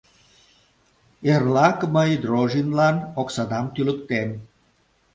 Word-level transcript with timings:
—Эрлак 1.33 1.77
мый 1.93 2.11
Дрожинлан 2.23 2.97
оксадам 3.21 3.65
тӱлыктем! 3.73 4.29